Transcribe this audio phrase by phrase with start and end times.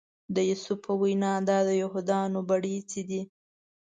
[0.35, 3.21] د یوسف په وینا دا د یهودانو بړیڅي دي.